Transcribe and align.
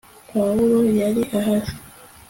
pawulo 0.29 0.77
yari 0.99 1.21
ahari 1.37 1.69